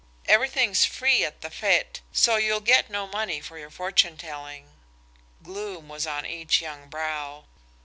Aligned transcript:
Everything's 0.25 0.83
free 0.83 1.23
at 1.23 1.41
the 1.41 1.51
fête, 1.51 1.99
so 2.11 2.37
you'll 2.37 2.59
get 2.59 2.89
no 2.89 3.05
money 3.05 3.39
for 3.39 3.59
your 3.59 3.69
fortune 3.69 4.17
telling." 4.17 4.71
Gloom 5.43 5.89
was 5.89 6.07
on 6.07 6.25
each 6.25 6.59
young 6.59 6.89
brow. 6.89 7.45